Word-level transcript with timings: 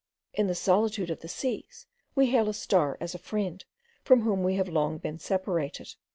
In 0.33 0.47
the 0.47 0.55
solitude 0.55 1.11
of 1.11 1.19
the 1.19 1.27
seas 1.27 1.85
we 2.15 2.31
hail 2.31 2.49
a 2.49 2.55
star 2.55 2.97
as 2.99 3.13
a 3.13 3.19
friend, 3.19 3.63
from 4.03 4.21
whom 4.21 4.41
we 4.41 4.55
have 4.55 4.67
long 4.67 4.97
been 4.97 5.19
separated. 5.19 5.93